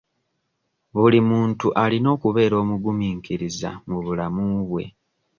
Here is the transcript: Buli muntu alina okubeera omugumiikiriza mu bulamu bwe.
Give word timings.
Buli 0.95 1.19
muntu 1.29 1.67
alina 1.83 2.07
okubeera 2.15 2.55
omugumiikiriza 2.63 3.69
mu 3.87 3.97
bulamu 4.05 4.45
bwe. 4.69 4.85